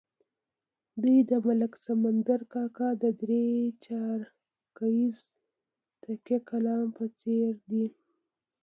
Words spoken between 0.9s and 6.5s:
دوی د ملک سمندر کاکا د درې چارکیز تکیه